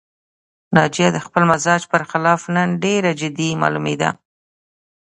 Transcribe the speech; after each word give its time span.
ناجیه 0.75 1.09
د 1.13 1.17
خپل 1.25 1.43
مزاج 1.51 1.81
پر 1.91 2.01
خلاف 2.11 2.41
نن 2.55 2.67
ډېره 2.83 3.11
جدي 3.21 3.49
معلومېده 3.61 4.09